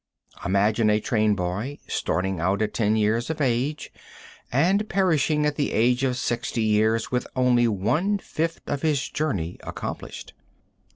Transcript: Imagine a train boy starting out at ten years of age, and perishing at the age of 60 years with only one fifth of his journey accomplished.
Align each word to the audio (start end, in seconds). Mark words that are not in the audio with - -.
Imagine 0.43 0.89
a 0.89 0.99
train 0.99 1.35
boy 1.35 1.77
starting 1.87 2.39
out 2.39 2.63
at 2.63 2.73
ten 2.73 2.95
years 2.95 3.29
of 3.29 3.39
age, 3.39 3.93
and 4.51 4.89
perishing 4.89 5.45
at 5.45 5.57
the 5.57 5.73
age 5.73 6.03
of 6.03 6.17
60 6.17 6.59
years 6.59 7.11
with 7.11 7.27
only 7.35 7.67
one 7.67 8.17
fifth 8.17 8.61
of 8.67 8.81
his 8.81 9.07
journey 9.09 9.59
accomplished. 9.61 10.33